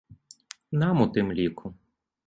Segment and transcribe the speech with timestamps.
[0.85, 1.77] Нам у тым ліку.